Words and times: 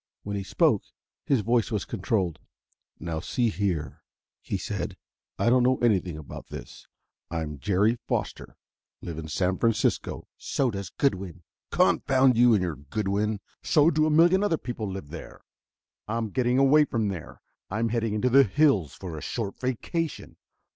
When 0.23 0.35
he 0.35 0.41
spoke, 0.41 0.81
his 1.27 1.41
voice 1.41 1.69
was 1.69 1.85
controlled. 1.85 2.39
"Now, 2.99 3.19
see 3.19 3.49
here," 3.51 4.01
he 4.41 4.57
said: 4.57 4.97
"I 5.37 5.51
don't 5.51 5.61
know 5.61 5.77
anything 5.77 6.17
about 6.17 6.47
this. 6.47 6.87
I'm 7.29 7.59
Jerry 7.59 7.99
Foster, 8.07 8.57
live 9.03 9.19
in 9.19 9.27
San 9.27 9.59
Francisco" 9.59 10.27
"So 10.53 10.71
does 10.71 10.89
Goodwin." 10.89 11.43
"Confound 11.69 12.35
you 12.35 12.55
and 12.55 12.63
your 12.63 12.77
Goodwin! 12.77 13.41
So 13.61 13.91
do 13.91 14.07
a 14.07 14.09
million 14.09 14.43
other 14.43 14.57
people 14.57 14.89
live 14.91 15.09
there! 15.11 15.41
I'm 16.07 16.31
getting 16.31 16.57
away 16.57 16.83
from 16.85 17.09
there; 17.09 17.39
I'm 17.69 17.89
heading 17.89 18.15
into 18.15 18.31
the 18.31 18.41
hills 18.43 18.95
for 18.95 19.15
a 19.15 19.21
short 19.21 19.59
vacation. 19.59 20.37